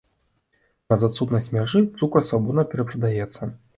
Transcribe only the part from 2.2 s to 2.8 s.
свабодна